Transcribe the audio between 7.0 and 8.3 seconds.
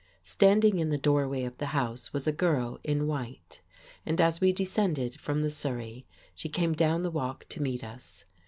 the walk to meet us.